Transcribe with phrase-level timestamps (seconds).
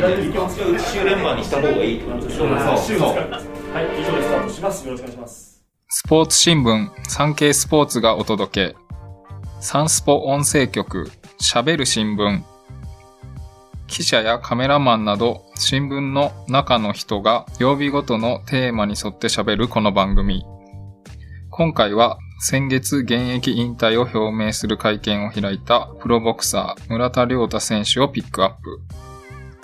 [0.00, 4.86] 週連番にした方がいいってことでしょはい、以上でスタートします。
[4.86, 5.62] よろしくお願いします。
[5.88, 8.76] スポーツ新聞、産経スポーツがお届け。
[9.60, 11.10] サンスポ音声局、
[11.40, 12.42] 喋る新聞。
[13.88, 20.44] 記者やカメラマンなど、新聞の中の人が曜日ごとのテーマに沿って喋るこの番組。
[21.50, 28.80] 今回は先月現役引退を表明する会見を開いたプロボクサー村田亮太選手をピックアップ。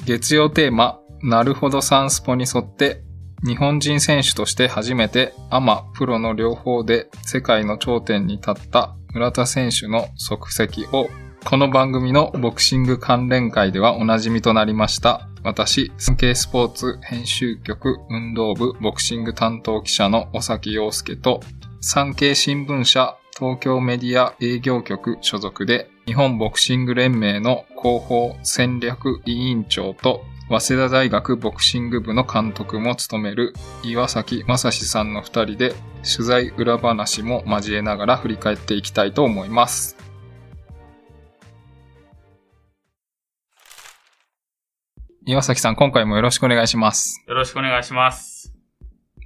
[0.06, 3.02] 月曜テーマ、なるほどサンスポに沿って
[3.44, 11.08] 日本人選手として初めてアマ、プロの両方で世界の頂点に立った村田選手の足跡を
[11.44, 15.28] この番組のボクシング関連会ではおなじみとなりました。
[15.42, 21.40] 私、産経スポーツ編集局運動部ボクシング担当記者の尾崎洋介と
[21.80, 33.52] 産経新聞社東京メディア営業局所属で日本ボクシング連盟の広報戦略委員長と早稲田大学ボクシング部の監督も務める
[33.84, 39.98] 岩崎正史さんの二人で取材裏話も交えながら振り返っていきたいと思います。
[45.26, 47.22] 岩崎さん、今回もよろしくお願いします。
[47.26, 48.54] よろしくお願いします。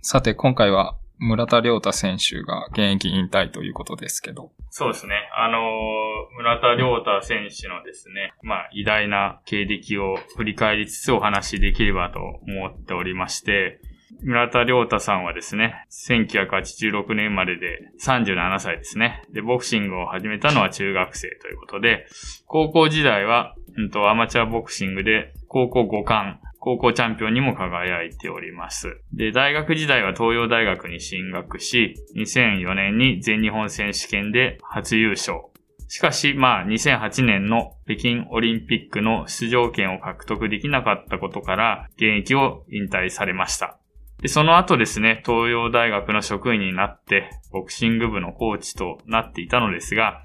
[0.00, 5.14] さて、今回は村田亮太選手が現役引退ということですけど、そうですね。
[5.36, 13.80] あのー村田亮太選手のですね、まあ、偉大な経歴を振り返りつつお話しできればと思っておりまして、
[14.22, 19.22] 村田亮太さんはですね、1986年生まれで37歳ですね。
[19.32, 22.06] で、ボクシングを始めたのは中学生ということで、
[22.46, 29.00] 高校時代は、うんと、アマチュアボクシングで高校5冠、高校チャンピオンにも輝いております。
[29.14, 35.40] で、大学時代は東洋大学に進学し、2004年に全日本選手権で初優勝。
[35.88, 43.78] しかし、まあ、2008年の北京オリンピックの出場権を獲得できなかったことから、現役を引退されました。
[44.20, 50.22] で、その後ですね、東洋大学の職員になって、ボクシング部のコーチとなっていたのですが、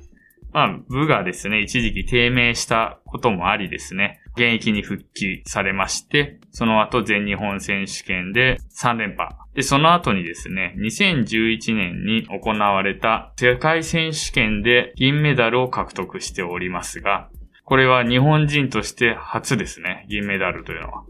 [0.52, 9.36] まあ、部がですね、一時期低迷したこともありですね、現役に復帰されまして、その後全日本選手権で3連覇。
[9.54, 17.30] で、その後にですね、2011年に行われた世界選手権で銀メダルを獲得しておりますが、
[17.64, 21.04] これは日本人として初ですね、銀メダルというのは。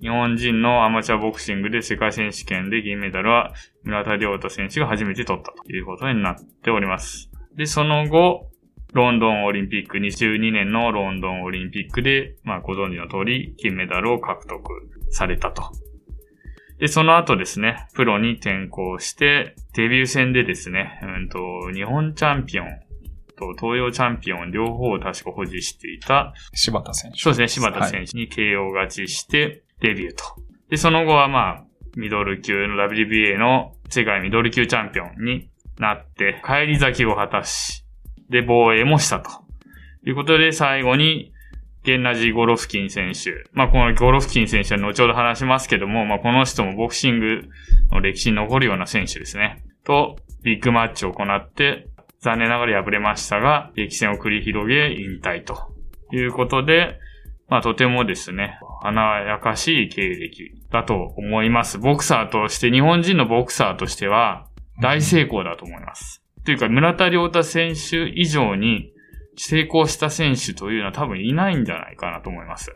[0.00, 3.54] 日本人のアマチュアボクシングで世界選手権で銀メダルは
[3.84, 7.30] 村田亮太選手が初めて取ったということになっております。
[7.54, 8.51] で、その後、
[8.92, 14.62] ロンドンオリンピック、22年のロンドンオリンピックで、まあご存知の通り、金メダルを獲得
[15.10, 15.62] されたと。
[16.78, 21.38] で、その後ですね、プロに転向して、デビュー戦でですね、うんと、
[21.72, 22.66] 日本チャンピオン
[23.36, 27.18] と東洋チャンピオン両方を確か保持していた、柴田選手。
[27.18, 30.24] そうですね、柴田選手に KO 勝ちしてデビューと。
[30.68, 31.64] で、その後はまあ、
[31.96, 37.81] ミドル級の WBA の世界ミドル級チャンピオンになって、帰り咲きを果たし、
[38.32, 39.30] で、防衛もしたと。
[40.04, 41.32] いうことで、最後に、
[41.84, 43.44] ゲンナジー・ゴロフキン選手。
[43.52, 47.42] まあ、このゴロフキン選手は後ほど話しますけども、まあ、この人もボクシング
[47.90, 49.64] の歴史に残るような選手ですね。
[49.84, 51.88] と、ビッグマッチを行って、
[52.20, 55.74] 残念ながら敗れましたが、激戦を繰り広げ、引退と
[56.12, 56.98] いうことで、
[57.48, 61.78] まあ、とてもですね、華やかしい経歴だと思います。
[61.78, 64.46] ボクサーとして、日本人のボクサーとしては、
[64.80, 66.21] 大成功だと思います。
[66.44, 68.92] というか、村田亮太選手以上に
[69.36, 72.74] 成功した選手というのは多分いないんじゃないかなと思います。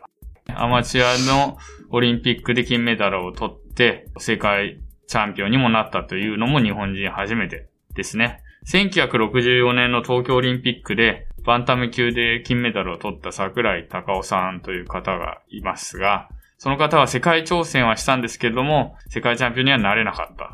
[0.55, 1.57] アマチュアの
[1.89, 8.41] オリンピックで金メダルを取って、世界チャンピオンにもなったというのも日本人初めてですね。
[8.67, 20.49] 1964年の東京オリンピックで、バンタム級で金メダルを取った桜井隆夫さんという方がいますが、その方は世界挑戦はしたんですけれども、世界チャンピオンにはなれなかった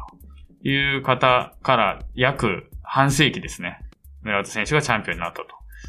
[0.62, 3.80] という方から約半世紀ですね。
[4.22, 5.48] 村田選手がチャンピオンになったと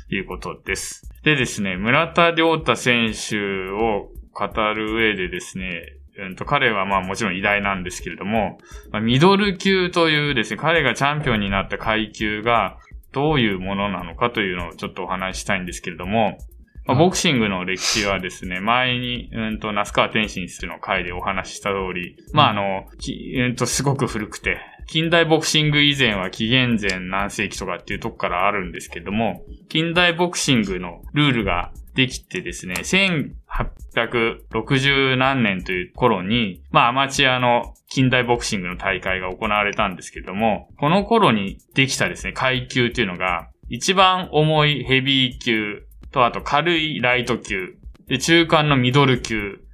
[0.09, 1.03] いうことです。
[1.23, 5.83] でですね、村田亮太選手を語る上でですね、
[6.19, 8.57] うんと彼はまあもちろん偉大なんですけれども、
[8.91, 12.79] まあミドル級というですね、彼がチャンピオンになった階級が
[13.13, 16.39] どういうものなのかというのをちょっとお話ししたいんですけれども、
[16.87, 47.77] まあ、ボクシングの歴史はですね、前に、うんと、那須川天心の回でお話しした通り、まあ、あの、きうんと、すごく古くて、近代ボクシング以前は紀元前何世紀とかっていうとこからあるんですけども、近代ボクシングのルールができてですね、1860何年という頃に、まあアマチュアの近代ボクシングの大会が行われたんですけども、この頃にできたですね、階級というのが、一番重いヘビー級と、あと軽いライト級、
[48.07, 49.65] で、中間のミドル級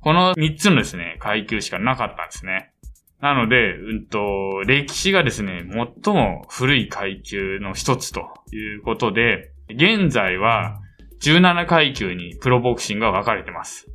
[0.00, 2.72] この3つのですね、階級しかなかったんですね。
[3.20, 5.64] なので、うんと、歴史がですね、
[6.04, 10.78] 最も古い階級の一つということで、現在は
[11.20, 13.88] 17階級にプロボクシングが分かれてます。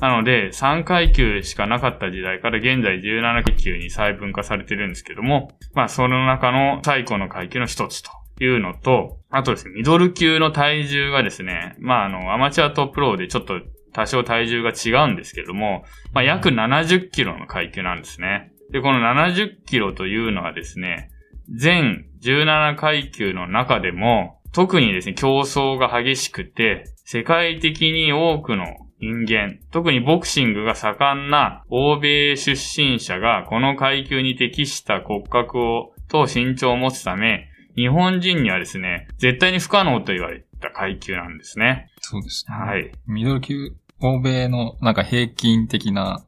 [0.00, 8.10] なので、3階級しかなかった時代から現在17階級に細分化されてるんですけども、まあその中の最古の階級の一つと
[8.42, 13.60] いうのと、あとですね、ミドル級の体重がですね、まああの、アマチュアとプロでちょっと
[13.92, 15.84] 多少体重が違うんですけども、
[16.14, 18.52] まあ約70キロの階級なんですね。
[18.70, 21.10] で、この70キロというのはですね、
[21.52, 28.66] 全17階級の中でも、特にですね、競争が激しくて、世界的に多くの
[29.00, 41.88] 人間、特にボクシングが盛んな欧米出身者がこの階級に適した骨格を、と身長を持つため、日本人にはですね、絶対に不可能と言われた階級なんですね。
[42.00, 42.56] そうですね。
[42.56, 42.92] はい。
[43.06, 46.24] ミドル級、欧米のなんか平均的な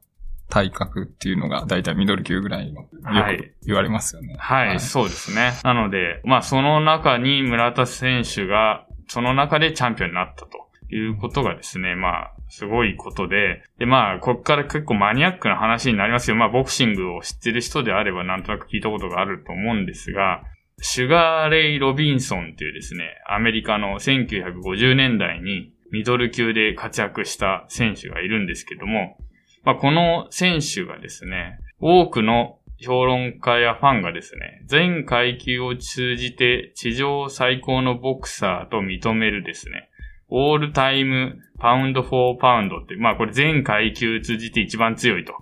[0.53, 4.35] 体格っていうのがだいたいミドル級ぐらいのよく言われますよね。
[4.37, 5.53] はい、はい、そうですね。
[5.63, 16.35] なので、まあその中に村田選手が、その中でチャンピオンになったということがですね、まあすごいことで、で、まあ、こっから結構マニアックな話になりますよ。
[16.35, 20.43] まあ、ボクシングを知ってる人であればなんとなく聞いたことがあると思うんですが、
[20.79, 29.17] シュガーレイ・ロビンソンっていうですね、アメリカの1950年代にミドル級で活躍した選手がいるんですけども、
[29.63, 39.89] まあ、この選手がですね、多くの評論家やファンがですね、全階級を通じて地上最高のボクサーと認めるですね、
[40.27, 45.33] オールタイムパウンドフォーパウンドって、まあこれ全階級通じて一番強いと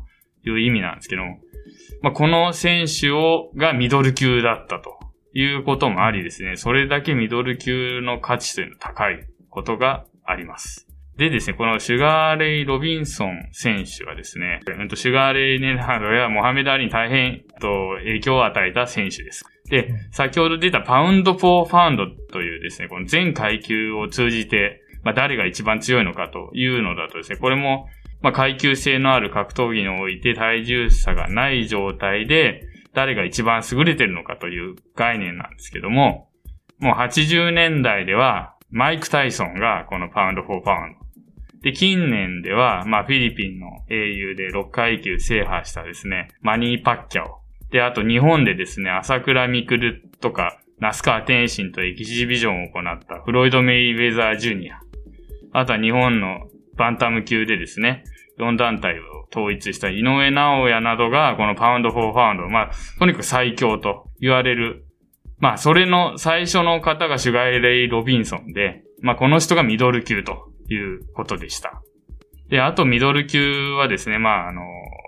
[0.46, 1.40] いう意味なんですけども、
[2.02, 5.00] まあこの選手を、がミドル級だったと
[5.34, 10.91] いうこともありですね、それだけミドル級の価値というのは高いことがあります。
[11.22, 19.46] でですね、このシュガーレイ・ロビンソン選手はですね、シュガーレイ・ネハドやモハメダーリに大変影響を与えた選手です。
[19.70, 27.86] で、先ほど出たパウンド・フォー・ファウンドというですね、この全階級を通じて、まあ、誰が一番強いのかというのだとですね、これも、
[28.24, 32.64] まあ、階級性のある格闘技において体重差がない状態で、
[32.96, 36.30] 誰が一番優れてるのかという概念なんですけども、
[36.80, 41.02] もう80年代では、マイク・タイソンがこのパウンド・フォー・パウンド。
[41.62, 47.42] で、近年では、まあ、フィリピンの英雄で6階級制覇したですね、マニー・パッキャオ。
[47.70, 54.80] で、あと日本でですね、朝倉未来とか、那須川天心とエキシビジョンを行ったフロイド・メイウェザー・ジュニア。
[55.54, 58.04] あとは日本のバンタム級でですね、
[58.40, 64.86] 4団体を統一した井上直也などが、このパウンド・フォー・ファウンド、まあ、とにかく最強と言われる。
[65.38, 71.82] まあ、それの最初の方がシュガイレイ・ロビンソンで、まあ、この人がミドル級ということでした。
[72.50, 74.62] で、あとミドル級はですね、まあ、あの、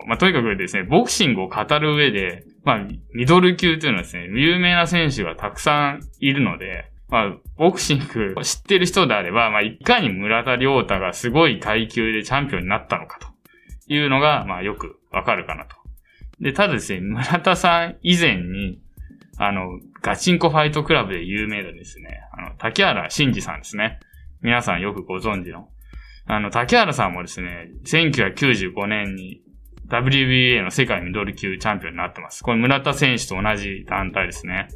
[0.08, 13.28] まあ、とにかくですね、ボクシングを語る上で、まあ、ミドル級というのはですね、有名な選手がたくさんいるので、まあ、ボクシングを知ってる人であれば、まあ、いかに村田亮太がすごい階級でチャンピオンになったのかと
[13.88, 15.76] いうのが、まあ、よくわかるかなと。
[16.40, 18.80] で、ただですね、村田さん以前に、
[19.38, 24.00] あの、ガチンコファイトクラブで有名なですね、あの、竹原慎二さんですね。
[24.44, 25.70] 皆さんよくご存知の。
[26.26, 29.42] あの、竹原さんもですね、1995年に
[29.88, 32.44] WBA の世界ミドル級チャンピオンになってます。
[32.44, 34.68] これ村田選手と同じ団体ですね。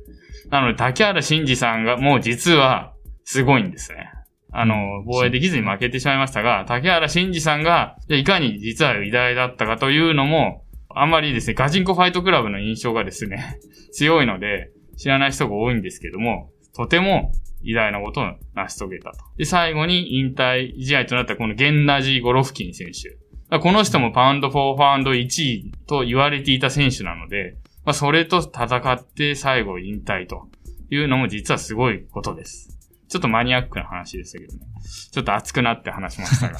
[0.49, 2.93] なので、竹原慎二さんがもう実は
[3.25, 4.09] すごいんですね。
[4.53, 13.59] あの、防衛できずに負けてしまいましたが、竹原慎二さんが、いかに実は偉大だったかというのも、あんまりですね、ガチンコファイトクラブの印象がですね、
[13.91, 18.23] 強いので、知らない人が多いんですけども、とても偉大なことを
[18.55, 19.17] 成し遂げたと。
[19.37, 23.59] で、最後に引退試合となったこのゲンナジー・ゴロフキン選手。
[23.59, 30.49] この人もパウンド・フォー・ファウンド1位と言われていた選手なので、まあ、それと戦って最後引退と
[30.89, 32.77] いうのも実はすごいことです。
[33.07, 34.65] ちょっとマニアックな話でしたけどね。
[35.11, 36.53] ちょっと熱くなって話しましたが、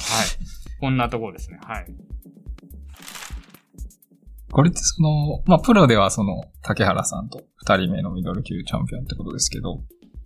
[0.80, 1.58] こんなところですね。
[1.62, 1.86] はい。
[4.50, 9.82] これってその、まあ、プロではその、竹原さんと二人目のミドル級チャンピオンってことですけど、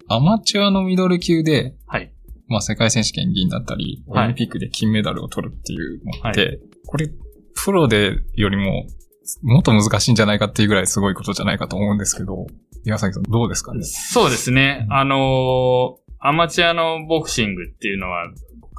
[0.08, 2.12] アマチュアのミドル級で、はい。
[2.48, 7.08] まあ、世界選手権銀だったり、オリンピックで金メダルを取るっていうのって、はい、これ、
[7.54, 8.86] プロでよりも
[9.42, 12.46] もっと難しいんじゃないかっていうぐらいすごいことじゃないかと思うんですけど、
[12.84, 13.82] 岩崎さんどうですかね？
[13.84, 14.86] そうですね。
[14.90, 18.24] あのー、アマチュアのボクシングっていうのは、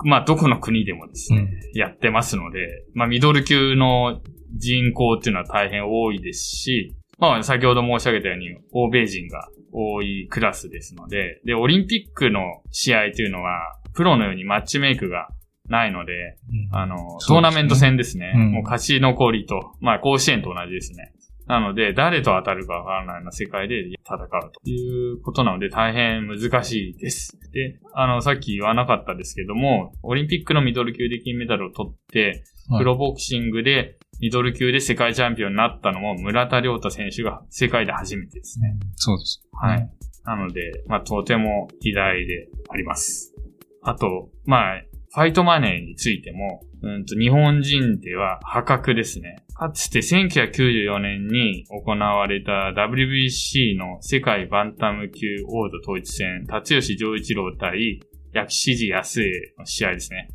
[0.05, 2.59] まあ、どこの国でもですね、うん、やってますので、
[2.93, 4.21] まあ、ミドル級の
[4.55, 6.95] 人口っていうのは大変多いですし、
[7.29, 15.29] まあ、先ほど申し上げたように、欧米人が多いクラスですので、で、オリンピックの試合というのは、プロのようにマッチメイクが
[15.69, 16.37] ないので、
[16.71, 18.33] あの、そうですねトーナメント戦ですね。
[18.35, 21.13] うんもう勝ち残りと、まあ甲子園と同じですね。
[21.47, 27.37] なので、誰と当たるかわからないような世界で戦うということなので大変難しいです。
[27.51, 32.43] で、あの、さっき言わなかったですけども、オリンピックのミドル級で金メダルを取って、はい
[32.77, 38.75] プロボクシングでミドル級で世界チャンピオンになったのも村田亮太選手が世界で初めてですね。
[38.95, 39.41] そうです。
[39.53, 39.89] はい。
[40.25, 43.33] なので、まあ、とても偉大であります。
[43.81, 44.81] あと、まあ、
[45.13, 49.43] ファイトマネーについても、うんと、日本人では破格ですね。
[49.55, 57.99] かつて1994年に行われた WBC の世界バンタム級王座統一戦、辰吉丈一郎対
[58.33, 60.29] 薬師寺康江の試合ですね。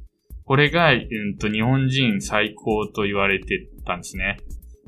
[0.48, 4.38] これが、うんと、日本人最高と言われてたんですね。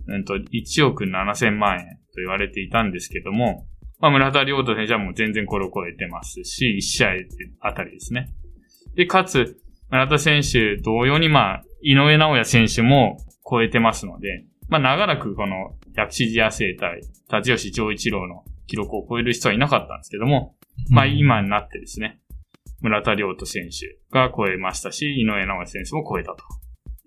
[0.07, 3.67] うんと、1億7000万円と言われていたんですけども、
[3.99, 7.09] まあ、村田亮太選手はもう全然これを超えてますし、1試合
[7.61, 8.33] あたりですね。
[8.95, 20.55] で、かつ、村田選手同様に、まあ、井上直也選手も超えてますので、まあ、長らくこの、薬師寺野生対、立吉丈一郎の記録を超える人はいなかったんですけども、
[20.88, 22.19] まあ、今になってですね、
[22.80, 26.44] 村田亮太選手が超えましたし、井上直也選手も超えたと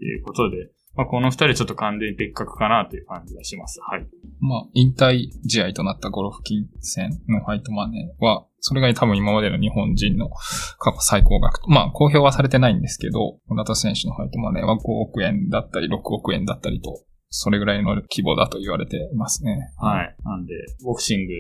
[0.03, 3.80] いうことで、まあ、この二人ちょっと完全に別格かなという感じがします。
[3.82, 4.08] はい。
[4.39, 10.30] まあ、引退試合となったゴロフキン戦のファイトマネーは、それが多分今までの日本人の
[10.77, 19.74] 過去最高額と、まあ、公表はされてないんですけど、村田選手のファイトマネーは5億円だったり6億円だったりと、それぐらいの規模だと言われていますね。
[19.77, 20.15] はい。
[20.24, 20.53] なんで、
[20.84, 21.34] ボクシング、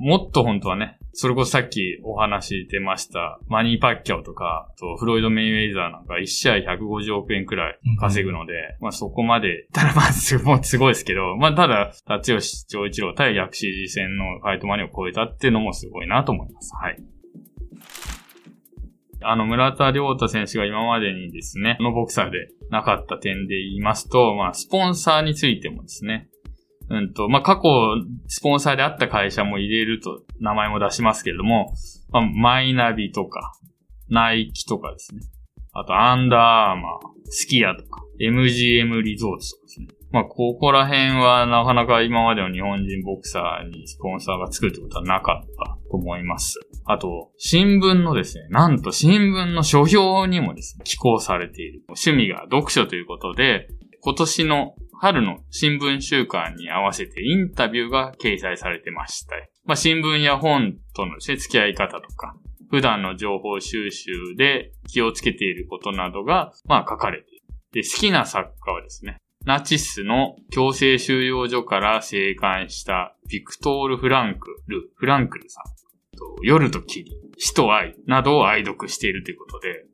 [0.00, 16.72] もっと本当はね、それこそさっきお話出ました、マニー・パッキャオとか、とフロイド・メイウェイザーなんか1試合150億円くらい稼ぐので、まあそこまで、ただまあすごいすごいですけど、まあただ、達吉長一郎対薬師寺戦のファイトマネーを超えたっていうのもすごいなと思います。
[16.74, 16.96] はい。
[19.22, 26.29] あの、村田亮太選手が今までにですね、このボクサーでなかった点で言いますと、まあ、スポンサーについてもですね、
[26.90, 27.62] うんと、まあ、過去、
[28.26, 31.72] スポンサーであった会社も入れると名前も出しますけれども、
[32.10, 33.52] まあ、マイナビとか、
[34.08, 35.20] ナイキとかですね。
[35.72, 39.86] あと、アンダーアーマー、スキヤとか、MGM リゾートとかですね。
[40.10, 46.58] まあ、ここら辺はなかなか今までの日本人ボクサーにスポンサーがつくってことはなかったと思います。
[46.86, 51.84] あと、新聞のですね、なんと新聞の書評にもですね、寄稿されている。
[51.90, 53.68] 趣味が読書ということで、
[54.00, 59.34] 今年の春の新聞週間に合わせてインタビューが掲載されてました。
[59.64, 62.36] まあ、新聞や本との付き合い方とか、
[62.70, 67.44] 普段の情報収集で気をつけていることなどが、まあ、書かれている。
[67.72, 69.16] で、好きな作家はですね、
[69.46, 75.64] ナチスの強制収容所から生還したビクトール・フランクル、フランクルさん。
[76.18, 79.86] と夜と霧、死と愛などを愛読しているということで、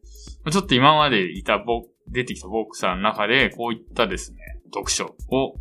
[0.50, 4.38] ちょっと今までいたボ、出てきたボクサーの中で、こういったですね、
[4.76, 5.54] 読書を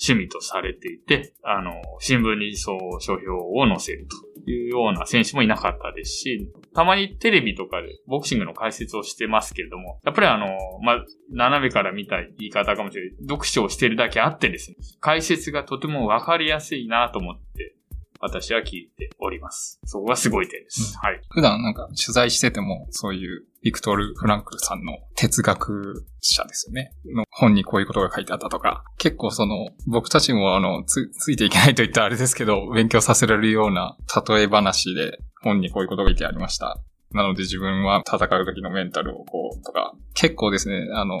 [0.00, 10.46] 趣味とされていて、あの、新聞にそう書評を載せるというような選手もいなかったですし、たまにテレビとかでボクシングの解説をしてますけれども、やっぱりあの、
[10.82, 13.16] まあ、斜めから見た言い方かもしれない。
[13.28, 17.76] 読書をしてるだけあってですね、解説がとてもわかりやすいなと思って、
[18.20, 19.78] 私は聞いております。
[19.84, 20.96] そこがすごい点です。
[20.98, 21.20] はい。
[21.28, 26.92] 普段なんか取材してても、そういうビクトル・フランクルさんの哲学者ですよね。
[27.06, 33.96] の本にこういうことが書いてあったとか、結構その、僕たちもあの、つ、ついていけないといったあれですけど、勉強させられるような
[34.28, 36.78] 例え話で、本にこういうことが書いてありました。
[37.12, 41.18] なので自分は戦う時のメンタルをこうとか、結構ですね、あの、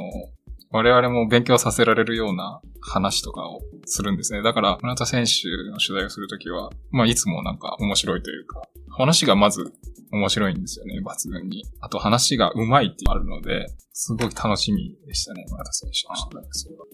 [0.74, 4.42] 我々も勉強させられるような話とかをするんですね。
[4.42, 9.72] だから、村田選手の取材をするときは、まあ、いつもなんか面白いというか、話がまず
[10.10, 11.64] 面白いんですよね、抜群に。
[11.80, 16.84] あと話が上手いってあるので、すごい楽しみでしたね、村田選手の取材それは。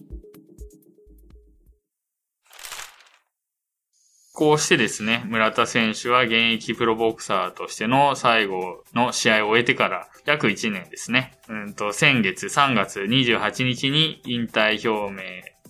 [4.41, 11.37] こうしてですね、村田選手は現役プロボクサーとしての最後の試合を終えてから約1年ですね。
[11.47, 15.21] うんと、先月3月28日に引退表明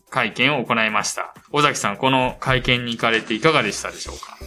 [0.10, 1.34] 会見を行いました。
[1.52, 4.38] 尾崎さん、この会見に行かれていかがでしたでしょうか？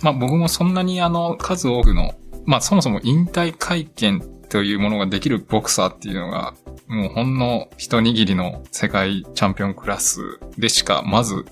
[0.00, 2.14] まあ僕もそんなにあの、数多くの、
[2.46, 6.54] まあそもそも引退会見というものができるボクサーっていうのが、
[6.86, 11.46] もうほんの一握りの世界チャンピオンクラスでしかまず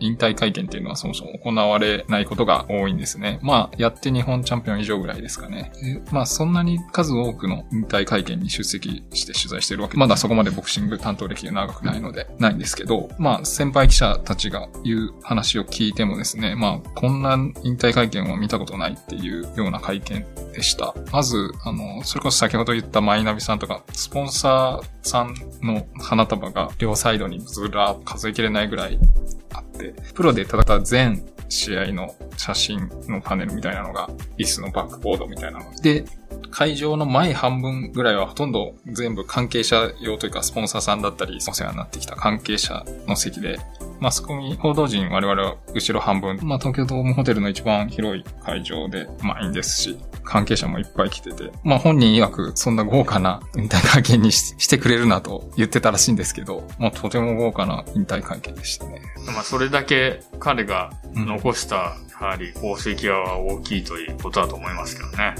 [0.00, 3.38] 引退会見っていうのはそもそも行われないことが多いんですね。
[3.42, 5.72] まあ、やって日本チャンピオン以上ぐらいですかね。
[6.12, 9.96] まあ、そんなに数多くの引退会見に出席して取材してるわけ。
[9.96, 20.94] まだそこまでボクシング担当歴が長くないので、ないんですけど、まあ、先輩記者たちが言う話を聞いてもですね、まあ、こんな引退会見を見たことないっていうような会見でした。
[21.12, 28.98] まず、あの、それこそ先ほど言ったマイナビさんとか、スポンサーさんの花束が両サイドにずらーっと数えきれないぐらい
[29.52, 34.08] あって、プロで戦った全試合の写真のパネルみたいなのが、
[34.38, 36.06] 椅子のバックボードみたいなので、
[36.50, 43.58] 会場の前半分ぐらいはほとんど全部関係者用というかスポンサーさんだったりお世話になってきた関係者の席で、
[44.00, 59.00] マスコミ報道陣我々は後ろ半分、まあ東京ドームホテルの一番広い会場で満員ですし、関係者もいっぱい来てて、まあ本人曰くそんな豪華な引退会見にし してくれるなと言ってたらしいんですけど、まあとても豪華な引退会見でしたね。
[59.26, 65.34] まあ、それだけ彼が残した、やはり功績は大きいということだと思いますけどね。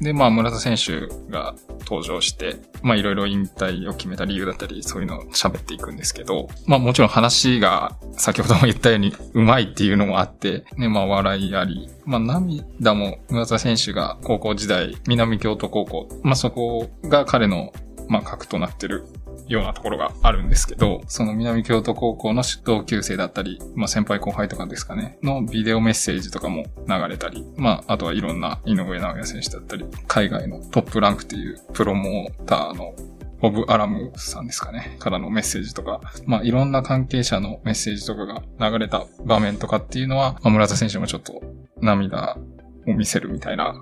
[0.00, 17.72] で、まあ、村田選手が登場して、まあ、いろいろ引退を決めた理由だったり、そういうのを喋っていくんですけど、まあ、もちろん話が、先ほども言ったように、うまいっていうのもあって、ね、まあ、笑いあり、まあ、涙も村田選手が高校時代、南京都高校、まあ、そこが彼の、
[18.08, 19.04] まあ、核となってる
[19.52, 32.94] ようなところがあるんですけど、その南京都高校の同級生だったり、まあ先輩後輩とかですかね、のビデオメッセージとかも流れたり、まああとはいろんな井上直也選手だったり、海外のトップランクっていうプロモーターの
[33.40, 41.42] ボブ・アラムさんですかね、からのメッセージとか、まあいろんな関係者のメッセージとかが流れた場面とかっていうのは、まあ、村田選手もちょっと
[41.80, 42.38] 涙
[42.86, 43.74] を見せるみたいな、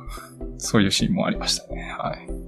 [0.58, 1.94] そういうシーンもありましたね。
[1.98, 2.39] はい。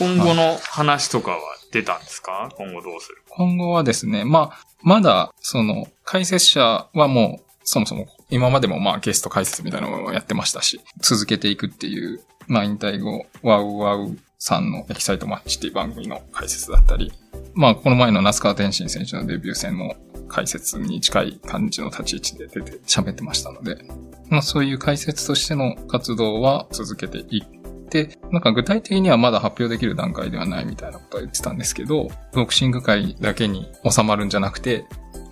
[0.00, 1.38] 今後の話とかは
[1.70, 2.50] 出たんですか？
[2.56, 3.22] 今後どうする？
[3.28, 17.12] 今後はですね、まあ、まだ、その、解説者はもう、そもそも、今までもまあゲスト解説みたいなのをやってましたし、続けていくっていう、まあ引退後、ワウワウさんのエキサイトマッチっていう番組の解説だったり、
[17.52, 19.94] まあこの前の那須川天心選手のデビュー戦の
[20.28, 23.84] 解説に近い感じの立ち位置で出て喋ってましたので、
[24.30, 27.59] まあそういう解説としての活動は続けていっ
[27.90, 34.86] て、なんか具体的にはまだ発表できる段階ではないみたいなことは言ってたんですけど、ボクシング界だけに収まるんじゃなくて、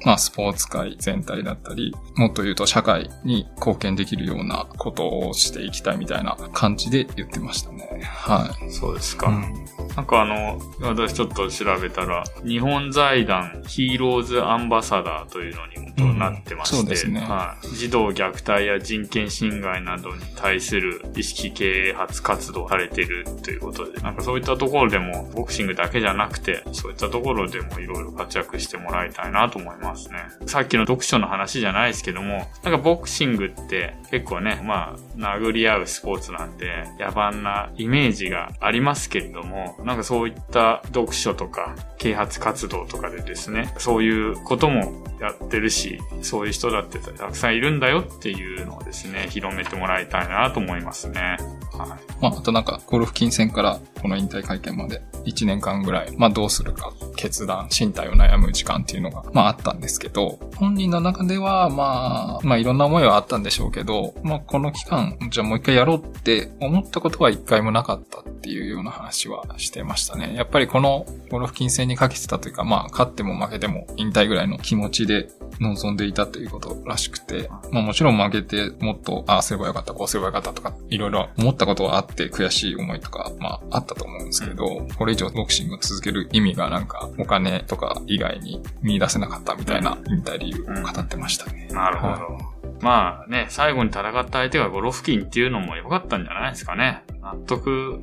[0.04, 8.02] まあスポーツ界全体だったり、もっと言うと社会に貢献できるようなことをしていきたいみたいな感じで言ってましたね。
[8.04, 8.70] はい。
[8.70, 9.28] そうですか。
[9.28, 30.18] うんなんかあの、私ちょっと調べたら、日本財団ヒーローズアンバサダーというのにもなってまして、うんそうですねはい、児童虐待や人権侵害などに対する意識啓発活動をされているということで、なんかそういったところでも、ボクシングだけじゃなくて、そういったところでもいろいろ活躍してもらいたいなと思いますね。
[30.46, 51.38] さっきの読書の話じゃないですけども、なんかボクシングって結構ね、まあ、殴り合うスポーツなんで、野蛮なイメージがありますけれども、なんかそういった読書とか、啓発活動とかでですね、そういうこともやってるし、そういう人だってたくさんいるんだよっていうのをですね、広めてもらいたいなと思いますね。
[51.72, 51.88] はい。
[52.20, 70.34] まあ、あとなんか、ゴルフ金戦からこの引退会見まで1年間ぐらい、まあどうするか、決断、身体を悩む時間っていうのが、まああったんですけど、本人の中では、まあ、まあいろんな思いはあったんでしょうけど、まあこの期間、じゃあもう一回やろうって思ったことは一回もなかったっていうような話はしてましたね。
[70.34, 75.28] やっぱりこのゴルフ金戦にかけてたというか、まあ勝っても負けても引退ぐらいの気持ちで
[75.60, 91.68] 望んでいたということらしくて、まあもちろん負けてもっと、ああすればよかった、こうすればよかったとか、いろいろ思ったことはあって悔しい思いとか、まああったと思うんですけど、これ以上ボクシングを続ける意味がなんかお金とか以外に見出せなかったみたいな引退理由を語ってましたね。
[91.72, 92.57] なるほど。
[92.80, 97.02] まあね、最後に戦った相手がゴロフキンっていうのも良かったんじゃないですかね。
[97.20, 98.00] 納得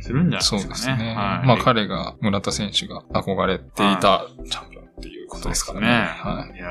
[0.00, 0.62] するんじゃないですかね。
[0.62, 0.94] そうですね。
[1.14, 5.86] はい、まあ彼が、村田選手が憧れていたチャンピオンっていうことですからね。
[5.88, 6.56] はい。
[6.56, 6.68] いや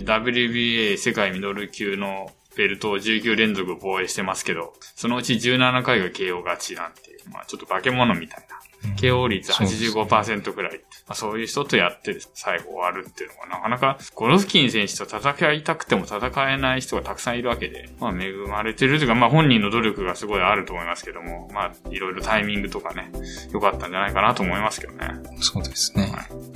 [0.00, 8.56] ー WBA 世界ミドル級のベルトを19連続防衛してますけど、そのうち17回が KO 勝ちなんていう、まあちょっと化け物みたいな。
[8.96, 10.80] KO 率85%くらい。
[11.06, 23.12] まあ、そういう人とやって最後終わるっていうのはなかなかゴロフキン選手と戦いたくても戦えない人がたくさんいるわけで、まあ恵まれてるというか、まあ本人の努力がすごいあると思いますけども、まあいろいろタイミングとかね、
[23.52, 25.08] 良かったんじゃないかなと思いますけどね。
[25.40, 26.12] そうですね。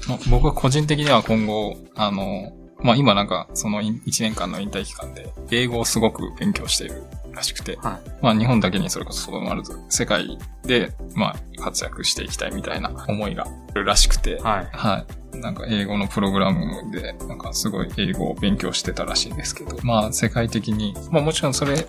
[0.09, 14.69] まあ、僕は個人的には今後、あの、まあ今なんかその1年間の引退期間で英語をすごく勉強しているらしくて、はまあ日本だけにそれこそとどまらず、世界で、まあ活躍していきたいみたいな思いがあるらしくて、はい。
[14.73, 15.39] はい。
[15.39, 21.87] なんか英語のプログラムで、なんかすごい英語を勉強してたらしいんですけど、まあ世界的に、まあもちろんそれ、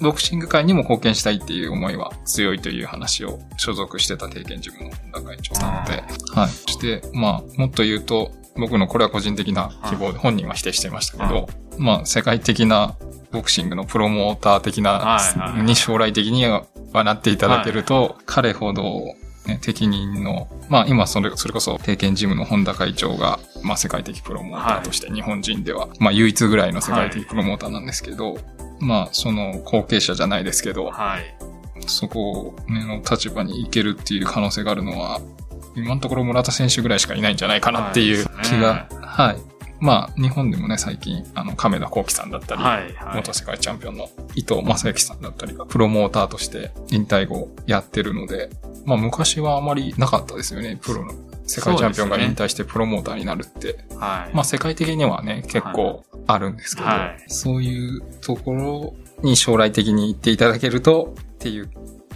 [0.00, 6.02] ボクシング界にも貢献したいっていう思いは強いという話を所属してた定見事務の本田会長なので、
[6.32, 6.48] はい。
[6.48, 12.96] そして、まあもっと言うと、僕のこれは個人的な希望で本人は否定していましたけど、まあ世界的な
[13.34, 15.18] ボクシングのプロモーター的な
[15.62, 19.14] に将来的にはなっていただけると、彼ほど
[19.46, 28.38] ね、適任の、まあ今それ、それこそ定見ジムの本田会長が、まあ世界的プロモーターとして日本人では、まあ唯一ぐらいの世界的プロモーターなんですけど、
[28.80, 31.36] まあその後継者じゃないですけど、はい。
[31.86, 35.20] そこの立場に行けるっていう可能性があるのは、
[35.76, 39.53] 今のところ村田選手ぐらいしかいないんじゃないかなっていうはい気が、はい。
[39.80, 42.92] まあ日本でもね、最近、あの、亀田幸喜さんだったり、はい。
[42.94, 43.16] はい。
[43.16, 48.50] 元世界チャンピオンの伊藤正幸さんだったりが、プロモーターとして引退後やってるので、
[48.84, 51.12] まあ昔はあまりなかったですよね、プロの。
[51.46, 53.84] 世界チャンピオンが引退してプロモーターになるって。
[53.96, 54.34] はい。
[54.34, 61.70] まあ世界的にはね、結構あるんですけど、はいそういうところに将来的に行っていただけるとっていう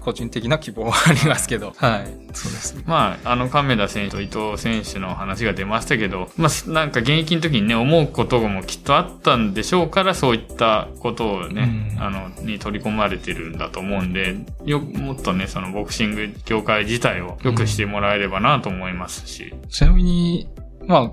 [0.08, 2.06] 個人的な希望はありますけど、はい。
[2.32, 2.82] そうですね。
[2.86, 12.02] まあ、あの、亀田選手と伊藤選手の話が出ましたけど、まあ、なんか現役の時にね、思うこともきっとあったんでしょうから、そういったことをね、うん。
[12.02, 20.48] あの、に取り込まれてるんだと思うんで、よ、もっとね、そのボクシング業界自体を良くしてもらえればなと思いますし、ちなみに、
[20.86, 21.12] まあ、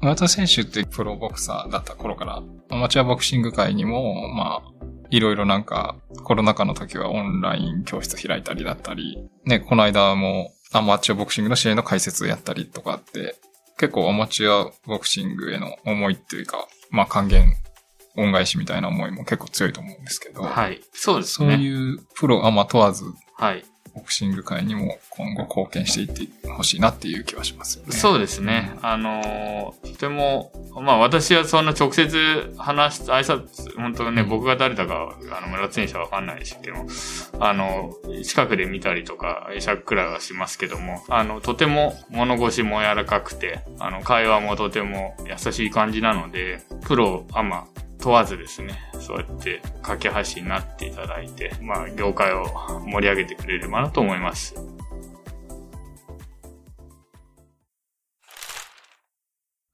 [0.00, 4.75] 村田選手ってプロボクサーだった頃から、アマチュアボクシング界にも、まあ、
[5.10, 13.36] いろいろなんか、コロナ禍の時はオンライン教室開いたりだったり、ね、この間もアマチュアボクシングの試合の解説やったりとかあって、
[13.78, 17.52] 結構アマチュアボクシングへの思いっていうか、まあ還元、
[18.16, 20.80] 恩返しみたいな思いも結構強いと思うんですけど、はい。
[20.92, 21.56] そうですそうね。
[21.56, 23.64] いうプロアマ問わず、はい。
[23.96, 27.92] ボクシング界にも今後貢献していってほしいなっていう気はしますよね。
[27.92, 28.72] そうですね。
[28.82, 36.86] あのーとても、まあ私はそんな直接話し、挨拶、本当ね、うん僕が誰だか、あの、村田選手はわかんないですけども、
[37.40, 47.66] あの、近くで見たりとか、会釈くらいはしますけども、あの、とても物腰も柔らかくて、あの、会話もとても優しい感じなので、プロ、アマ、
[47.98, 52.44] 問わずですね、そうやって架け橋になっていただいて、まあ、業界を
[52.86, 54.54] 盛り上げてくれればなと思います。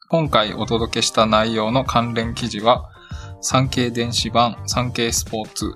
[0.08, 2.90] 今回お届けした内容の関連記事は、
[3.40, 5.74] 産経電子版産経スポーツ、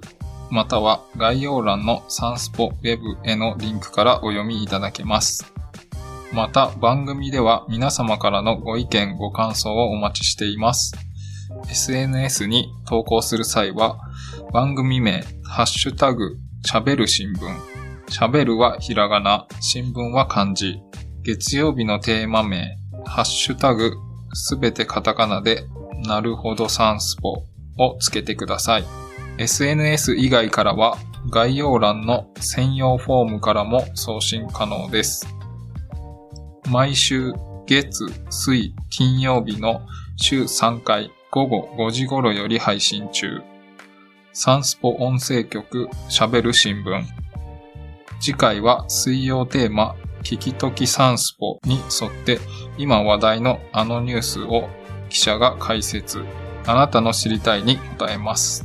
[0.50, 5.52] または概要欄のサンスポウェブへのリンクからお読みいただけます。
[6.32, 10.92] また番組では皆様からのご意見ご感想をお待ちしています。
[11.68, 13.98] SNS に投稿する際は、
[14.52, 17.76] 番組名、ハッシュタグ、喋る新聞。
[18.08, 20.76] 喋るはひらがな、新聞は漢字。
[21.22, 23.92] 月曜日のテーマ名、ハッシュタグ、
[24.32, 25.64] すべてカタカナで、
[26.06, 27.30] なるほどサンスポ
[27.78, 28.84] をつけてください。
[29.38, 30.98] SNS 以外からは、
[31.30, 35.26] 概要欄の専用フォームからも送信可能です。
[36.70, 37.32] 毎週
[37.66, 39.80] 月、水、金曜日の
[40.16, 43.42] 週3回午後5時頃より配信中。
[44.32, 47.04] サンスポ音声局喋る新聞。
[48.18, 52.38] 次回は水曜テーマ聞きときサンスポに沿って
[52.78, 54.70] 今話題のあのニュースを
[55.10, 56.24] 記者が解説。
[56.66, 58.64] あなたの知りたいに答えます。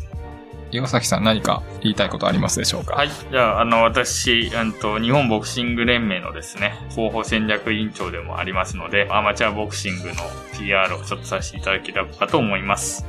[0.71, 2.95] 岩崎さん何か言いたいことありますでしょうか？
[2.95, 3.09] はい。
[3.09, 10.15] じゃあ、あの、私、うんと、日本ボクシング連盟のですね、広報戦略委員長でもありますので、アマチュアボクシングの
[10.57, 13.05] PR をちょっとさせていただければと思います。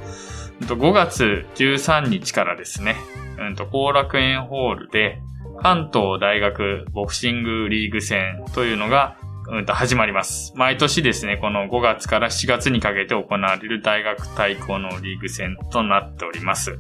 [0.69, 2.97] と、5月13日からですね、
[3.39, 5.21] うんと、後楽園ホールで、
[5.61, 9.17] 関東大学ボクシングリーグ戦というのが、
[9.49, 10.53] うんと、始まります。
[10.57, 16.79] 毎年ですね、この5月から7月にかけて行われる大学対抗のリーグ戦となっております。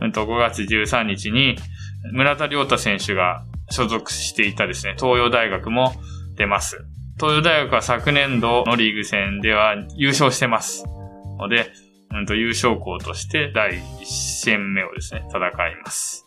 [0.00, 1.56] うんと、5月13日に、
[2.12, 5.94] 村田亮太選手が所属していたですね、東洋大学も
[6.36, 6.84] 出ます。
[7.18, 10.84] 東洋大学は昨年度のリーグ戦では優勝してます。
[11.38, 11.70] ので、
[12.12, 16.26] うんと、優勝校として第1戦目をですね、戦います。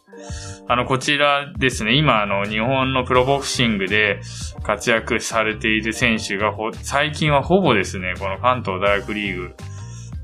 [0.68, 4.22] あの、こちらですね、今、あの、日本のプロボクシングで
[4.64, 9.56] 活躍されている選手が、最近はほぼですね、この関東大学リーグ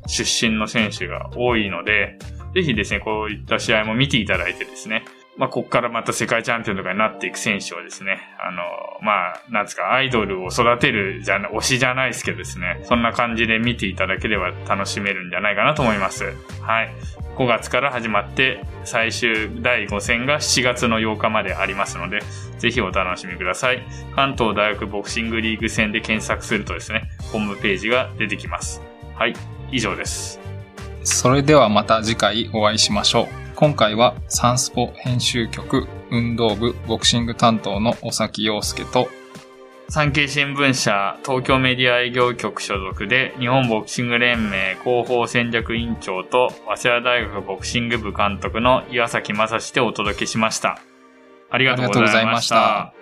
[0.08, 2.18] 出身の選手が多いので、
[2.56, 5.04] ぜひですね、こういった試合も見ていただいてですね、
[5.40, 8.62] まあ、こっからまた世界チャンピオンとかになっていく選手をですね、あの、
[9.02, 16.36] まあ、なんですか、アイドルを育てるじゃな、推しじゃないですけどですね、そんな感じで見ていただければ楽しめるんじゃないかなと思います。
[16.62, 16.94] はい。
[17.38, 22.20] 5月から始まって、最終第5戦が7月の8日までありますので、
[22.58, 23.82] ぜひお楽しみください。
[24.18, 28.82] 関東大学ボクシングリーグ戦で検索するとですね、ホームページが出てきます。
[29.16, 29.34] はい、
[29.72, 30.42] 以上です。
[31.06, 33.49] それではまた次回お会いしましょう。
[33.60, 39.10] 今回はサンスポ編集局運動部ボクシング担当の尾崎陽介と
[39.90, 50.80] 産経新聞社東京メディア営業局所属で日本ボクシング連盟広報戦略委員長と早稲田大学ボクシング部監督の岩崎正史でお届けしました。
[51.50, 52.94] ありがとうございました。